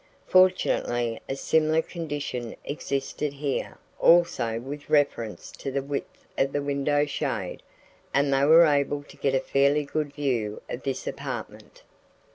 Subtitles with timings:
[0.25, 7.05] Fortunately a similar condition existed here also with reference to the width of the window
[7.05, 7.61] shade
[8.11, 11.83] and they were able to get a fairly good view of this apartment.